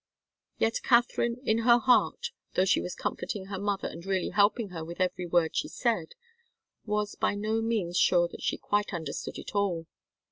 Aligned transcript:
Yet 0.57 0.81
Katharine 0.81 1.35
in 1.43 1.59
her 1.59 1.77
heart, 1.77 2.31
though 2.55 2.65
she 2.65 2.81
was 2.81 2.95
comforting 2.95 3.45
her 3.45 3.59
mother 3.59 3.87
and 3.87 4.03
really 4.03 4.29
helping 4.29 4.69
her 4.69 4.83
with 4.83 4.99
every 4.99 5.27
word 5.27 5.55
she 5.55 5.67
said, 5.67 6.15
was 6.87 7.13
by 7.13 7.35
no 7.35 7.61
means 7.61 7.99
sure 7.99 8.27
that 8.29 8.41
she 8.41 8.57
quite 8.57 8.95
understood 8.95 9.37
it 9.37 9.53
all. 9.53 9.85